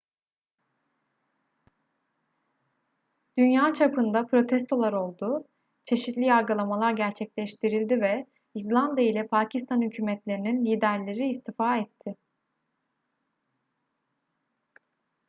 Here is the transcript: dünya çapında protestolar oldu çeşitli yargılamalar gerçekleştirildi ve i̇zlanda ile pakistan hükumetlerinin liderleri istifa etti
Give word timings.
dünya 3.37 3.73
çapında 3.73 4.25
protestolar 4.25 4.93
oldu 4.93 5.47
çeşitli 5.85 6.23
yargılamalar 6.25 6.91
gerçekleştirildi 6.93 8.01
ve 8.01 8.25
i̇zlanda 8.55 9.01
ile 9.01 9.27
pakistan 9.27 9.81
hükumetlerinin 9.81 10.65
liderleri 10.65 11.29
istifa 11.29 11.77
etti 11.77 12.15